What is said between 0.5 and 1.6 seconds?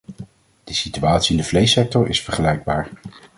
De situatie in de